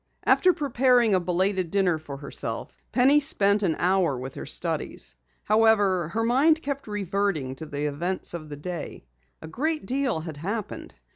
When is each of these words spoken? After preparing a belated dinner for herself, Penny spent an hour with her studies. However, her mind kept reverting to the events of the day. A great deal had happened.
After 0.25 0.51
preparing 0.51 1.13
a 1.13 1.19
belated 1.19 1.69
dinner 1.69 1.99
for 1.99 2.17
herself, 2.17 2.75
Penny 2.91 3.19
spent 3.19 3.61
an 3.61 3.75
hour 3.77 4.17
with 4.17 4.33
her 4.33 4.47
studies. 4.47 5.13
However, 5.43 6.07
her 6.07 6.23
mind 6.23 6.63
kept 6.63 6.87
reverting 6.87 7.55
to 7.57 7.67
the 7.67 7.85
events 7.85 8.33
of 8.33 8.49
the 8.49 8.57
day. 8.57 9.05
A 9.43 9.47
great 9.47 9.85
deal 9.85 10.21
had 10.21 10.37
happened. 10.37 10.95